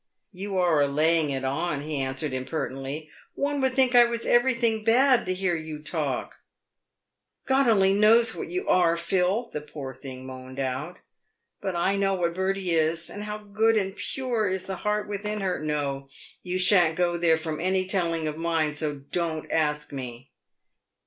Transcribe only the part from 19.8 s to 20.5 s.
me."